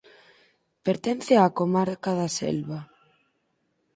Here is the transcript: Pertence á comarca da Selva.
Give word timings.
Pertence 0.85 1.33
á 1.43 1.45
comarca 1.59 2.11
da 2.19 2.27
Selva. 2.37 2.79